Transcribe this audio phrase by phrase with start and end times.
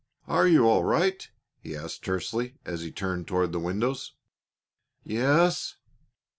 [0.27, 1.29] "Are you all right?"
[1.59, 4.15] he asked tersely as he turned toward the windows.
[5.03, 5.75] "Yes."